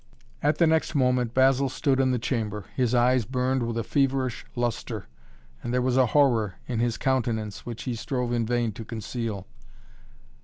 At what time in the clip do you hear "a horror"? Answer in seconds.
5.95-6.55